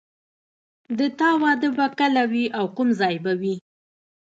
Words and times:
د 0.97 0.99
تا 1.19 1.29
واده 1.41 1.69
به 1.77 1.87
کله 1.99 2.23
وي 2.31 2.45
او 2.57 2.65
کوم 2.75 2.89
ځای 2.99 3.15
به 3.23 3.31
وي 3.41 3.55